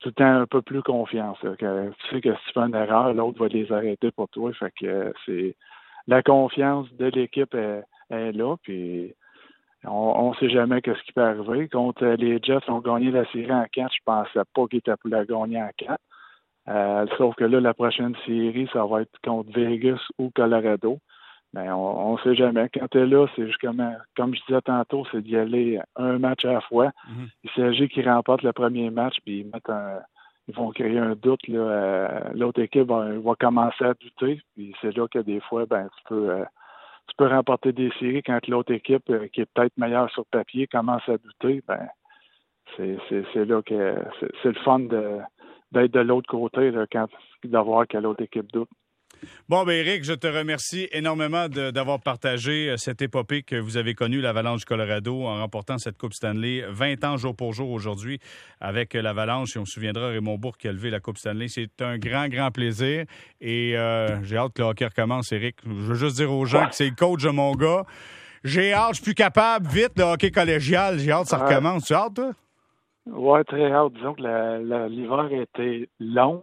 tout 0.00 0.08
le 0.10 0.14
temps 0.14 0.40
un 0.40 0.46
peu 0.46 0.62
plus 0.62 0.82
confiance. 0.82 1.38
tu 1.40 1.48
sais 2.10 2.20
que 2.20 2.34
si 2.34 2.46
tu 2.46 2.52
fais 2.54 2.60
une 2.60 2.74
erreur, 2.74 3.12
l'autre 3.14 3.38
va 3.38 3.48
les 3.48 3.70
arrêter 3.72 4.10
pour 4.10 4.28
toi. 4.28 4.50
Que 4.80 5.12
c'est 5.24 5.56
la 6.06 6.22
confiance 6.22 6.92
de 6.94 7.06
l'équipe 7.06 7.54
est, 7.54 8.32
là. 8.32 8.56
Puis 8.62 9.14
on 9.84 10.30
ne 10.30 10.34
sait 10.36 10.50
jamais 10.50 10.80
ce 10.84 11.02
qui 11.02 11.12
peut 11.12 11.22
arriver. 11.22 11.68
Contre 11.68 12.04
les 12.06 12.38
Jets, 12.42 12.68
ont 12.68 12.80
gagné 12.80 13.10
la 13.10 13.24
série 13.30 13.52
en 13.52 13.64
4. 13.70 13.92
Je 13.92 13.98
pensais 14.04 14.40
pas 14.54 14.66
qu'ils 14.68 14.78
étaient 14.78 14.96
pour 14.96 15.10
la 15.10 15.24
gagner 15.24 15.62
en 15.62 15.70
4. 15.76 15.98
Euh, 16.68 17.06
sauf 17.16 17.34
que 17.36 17.44
là, 17.44 17.60
la 17.60 17.74
prochaine 17.74 18.14
série, 18.26 18.68
ça 18.72 18.84
va 18.84 19.02
être 19.02 19.18
contre 19.22 19.50
Vegas 19.52 20.00
ou 20.18 20.30
Colorado. 20.34 20.98
Mais 21.54 21.70
on 21.70 22.14
ne 22.14 22.18
sait 22.18 22.34
jamais. 22.34 22.68
Quand 22.74 22.88
tu 22.88 22.98
es 22.98 23.06
là, 23.06 23.26
c'est 23.34 23.46
justement, 23.46 23.94
comme 24.16 24.34
je 24.34 24.40
disais 24.46 24.60
tantôt, 24.62 25.06
c'est 25.10 25.22
d'y 25.22 25.36
aller 25.36 25.80
un 25.94 26.18
match 26.18 26.44
à 26.44 26.54
la 26.54 26.60
fois. 26.60 26.88
Mm-hmm. 26.88 27.28
Il 27.44 27.50
s'agit 27.50 27.88
qu'ils 27.88 28.08
remportent 28.08 28.42
le 28.42 28.52
premier 28.52 28.90
match, 28.90 29.16
puis 29.24 29.40
ils 29.40 29.46
mettent 29.46 29.70
un, 29.70 30.00
ils 30.48 30.54
vont 30.54 30.70
créer 30.70 30.98
un 30.98 31.14
doute. 31.14 31.40
Euh, 31.48 32.20
l'autre 32.34 32.60
équipe 32.60 32.88
va, 32.88 33.34
commencer 33.38 33.84
à 33.84 33.94
douter. 33.94 34.40
Puis 34.54 34.74
c'est 34.80 34.96
là 34.96 35.06
que 35.08 35.18
des 35.18 35.40
fois, 35.40 35.66
ben, 35.66 35.88
tu 35.96 36.04
peux 36.08 36.30
euh, 36.30 36.44
tu 37.08 37.14
peux 37.16 37.26
remporter 37.26 37.72
des 37.72 37.90
séries 37.98 38.22
quand 38.22 38.46
l'autre 38.48 38.72
équipe, 38.72 39.08
euh, 39.10 39.28
qui 39.28 39.42
est 39.42 39.48
peut-être 39.54 39.76
meilleure 39.76 40.10
sur 40.10 40.24
papier, 40.26 40.66
commence 40.66 41.08
à 41.08 41.18
douter. 41.18 41.62
Ben, 41.66 41.88
c'est 42.76 43.44
là 43.44 43.62
que 43.62 43.96
c'est 44.42 44.48
le 44.48 44.60
fun 44.64 44.80
d'être 45.72 45.92
de, 45.92 46.00
l'autre 46.00 46.30
côté 46.30 46.72
quand 46.92 47.08
d'avoir 47.44 47.86
que 47.86 47.98
l'autre 47.98 48.22
équipe 48.22 48.50
doute. 48.52 48.68
Bon, 49.48 49.64
ben 49.64 49.72
Eric, 49.72 50.04
je 50.04 50.12
te 50.12 50.26
remercie 50.26 50.88
énormément 50.92 51.48
d'avoir 51.48 52.00
partagé 52.00 52.70
euh, 52.70 52.76
cette 52.76 53.00
épopée 53.00 53.42
que 53.42 53.56
vous 53.56 53.76
avez 53.76 53.94
connue, 53.94 54.20
l'Avalanche 54.20 54.64
Colorado, 54.64 55.24
en 55.24 55.38
remportant 55.38 55.78
cette 55.78 55.96
Coupe 55.96 56.12
Stanley 56.12 56.64
20 56.68 57.04
ans 57.04 57.16
jour 57.16 57.34
pour 57.34 57.52
jour 57.52 57.70
aujourd'hui 57.70 58.18
avec 58.60 58.94
l'Avalanche. 58.94 59.56
Et 59.56 59.58
on 59.58 59.64
se 59.64 59.72
souviendra 59.72 60.08
Raymond 60.08 60.36
Bourg 60.38 60.58
qui 60.58 60.68
a 60.68 60.72
levé 60.72 60.90
la 60.90 61.00
Coupe 61.00 61.18
Stanley. 61.18 61.46
C'est 61.48 61.80
un 61.80 61.98
grand, 61.98 62.28
grand 62.28 62.50
plaisir. 62.50 63.04
Et 63.40 63.76
euh, 63.76 64.22
j'ai 64.24 64.36
hâte 64.36 64.52
que 64.52 64.62
le 64.62 64.68
hockey 64.68 64.84
recommence, 64.84 65.32
Eric. 65.32 65.56
Je 65.64 65.70
veux 65.70 65.94
juste 65.94 66.16
dire 66.16 66.32
aux 66.32 66.44
gens 66.44 66.66
que 66.66 66.74
c'est 66.74 66.88
le 66.88 66.96
coach 66.96 67.22
de 67.22 67.30
mon 67.30 67.52
gars. 67.52 67.84
J'ai 68.44 68.72
hâte, 68.72 68.90
je 68.90 68.94
suis 68.96 69.04
plus 69.04 69.14
capable. 69.14 69.66
Vite, 69.68 69.92
le 69.96 70.04
hockey 70.04 70.30
collégial. 70.30 70.98
J'ai 70.98 71.12
hâte 71.12 71.24
que 71.24 71.30
ça 71.30 71.38
recommence. 71.38 71.84
Tu 71.84 71.94
as 71.94 71.98
hâte, 71.98 72.14
toi? 72.14 72.32
Oui, 73.06 73.44
très 73.44 73.72
hâte. 73.72 73.92
Disons 73.92 74.14
que 74.14 74.88
l'hiver 74.88 75.32
était 75.32 75.88
long. 76.00 76.42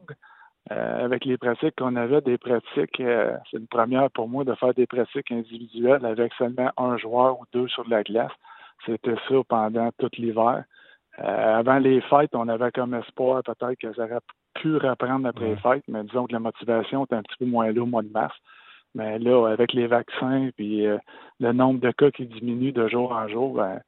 Euh, 0.72 1.03
avec 1.03 1.25
les 1.25 1.38
pratiques 1.38 1.75
qu'on 1.77 1.98
avait, 1.98 2.22
des 2.22 2.38
pratiques, 2.38 3.01
euh, 3.01 3.36
c'est 3.51 3.58
une 3.58 3.67
première 3.67 4.10
pour 4.12 4.29
moi 4.29 4.46
de 4.46 4.55
faire 4.55 4.74
des 4.74 4.88
pratiques 4.88 5.29
individuelles 5.29 6.05
avec 6.05 6.34
seulement 6.36 6.72
un 6.77 6.98
joueur 6.98 7.38
ou 7.41 7.43
deux 7.51 7.67
sur 7.67 7.88
la 7.89 8.01
glace. 8.01 8.32
C'était 8.86 9.15
ça 9.27 9.36
pendant 9.50 9.89
tout 9.98 10.10
l'hiver. 10.17 10.63
Euh, 11.20 11.60
avant 11.60 11.79
les 11.79 12.00
fêtes, 12.01 12.34
on 12.34 12.48
avait 12.48 12.72
comme 12.72 12.93
espoir 12.93 13.43
peut-être 13.43 13.77
que 13.77 13.93
ça 13.93 14.05
aurait 14.05 14.22
pu 14.53 14.77
reprendre 14.77 15.27
après 15.27 15.50
les 15.50 15.55
fêtes, 15.58 15.84
mais 15.89 16.03
disons 16.03 16.27
que 16.27 16.34
la 16.34 16.39
motivation 16.39 17.03
était 17.03 17.15
un 17.15 17.24
petit 17.24 17.38
peu 17.39 17.46
moins 17.46 17.70
là 17.72 17.82
au 17.82 17.86
mois 17.86 18.01
de 18.01 18.12
mars. 18.12 18.36
Mais 18.96 19.20
là, 19.20 19.48
avec 19.48 19.74
les 19.74 19.88
vaccins 19.88 20.50
puis 20.55 20.86
le 21.39 21.51
nombre 21.51 21.82
de 21.82 21.91
cas 21.91 22.12
qui 22.12 22.25
diminue 22.25 22.72
de 22.72 22.88
jour 22.88 23.12
en 23.12 23.27
jour, 23.27 23.55
ben, 23.55 23.82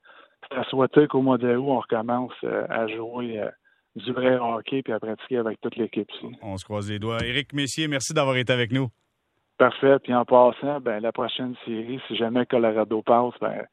à 0.52 0.64
souhaiter 0.66 1.08
qu'au 1.08 1.22
mois 1.22 1.38
d'août, 1.38 1.64
on 1.68 1.80
recommence 1.80 2.34
à 2.70 2.88
jouer 2.88 3.42
du 3.96 4.12
vrai 4.12 4.38
hockey 4.38 4.82
puis 4.84 4.94
à 4.94 5.00
pratiquer 5.00 5.38
avec 5.38 5.60
toute 5.62 5.76
l'équipe. 5.76 6.10
On 6.42 6.58
se 6.58 6.66
croise 6.66 6.90
les 6.90 7.00
doigts. 7.00 7.20
Éric 7.24 7.54
Messier, 7.54 7.88
merci 7.88 8.14
d'avoir 8.14 8.38
été 8.38 8.52
avec 8.52 8.72
nous. 8.72 8.90
Parfait. 9.58 9.98
Puis 10.04 10.14
en 10.14 10.26
passant, 10.26 10.82
ben, 10.82 11.00
la 11.00 11.12
prochaine 11.12 11.56
série, 11.66 12.00
si 12.08 12.16
jamais 12.18 12.46
Colorado 12.46 13.02
passe, 13.02 13.34
ben, 13.40 13.66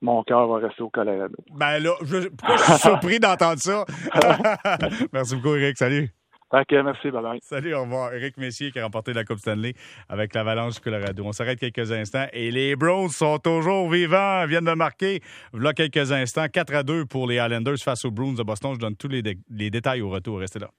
mon 0.00 0.22
cœur 0.22 0.46
va 0.48 0.66
rester 0.66 0.82
au 0.82 0.90
Colorado. 0.90 1.36
Ben 1.54 1.78
là, 1.78 1.92
je, 2.02 2.28
pourquoi 2.28 2.56
je 2.56 2.62
suis 2.62 2.78
surpris 2.78 3.20
d'entendre 3.20 3.58
ça? 3.58 3.84
merci 5.12 5.36
beaucoup, 5.36 5.56
Éric. 5.56 5.76
Salut. 5.76 6.15
OK, 6.52 6.70
merci, 6.70 7.10
bye, 7.10 7.40
Salut, 7.42 7.74
au 7.74 7.82
revoir. 7.82 8.14
Éric 8.14 8.36
Messier 8.36 8.70
qui 8.70 8.78
a 8.78 8.84
remporté 8.84 9.12
la 9.12 9.24
Coupe 9.24 9.38
Stanley 9.38 9.74
avec 10.08 10.32
l'Avalanche 10.32 10.78
Colorado. 10.78 11.24
On 11.24 11.32
s'arrête 11.32 11.58
quelques 11.58 11.90
instants 11.90 12.26
et 12.32 12.52
les 12.52 12.76
Browns 12.76 13.08
sont 13.08 13.38
toujours 13.38 13.90
vivants, 13.90 14.46
viennent 14.46 14.64
de 14.64 14.74
marquer. 14.74 15.20
Voilà 15.52 15.72
quelques 15.72 16.12
instants, 16.12 16.46
4 16.46 16.74
à 16.74 16.82
2 16.84 17.06
pour 17.06 17.26
les 17.26 17.36
Islanders 17.36 17.78
face 17.78 18.04
aux 18.04 18.12
Bruins 18.12 18.34
de 18.34 18.44
Boston. 18.44 18.74
Je 18.74 18.78
donne 18.78 18.96
tous 18.96 19.08
les, 19.08 19.22
les 19.50 19.70
détails 19.70 20.02
au 20.02 20.10
retour. 20.10 20.38
Restez 20.38 20.60
là. 20.60 20.70